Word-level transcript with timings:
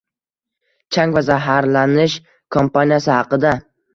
Chang 0.95 1.13
va 1.17 1.23
zaharlanish 1.27 2.17
kampaniyasi 2.57 3.13
haqida 3.17 3.55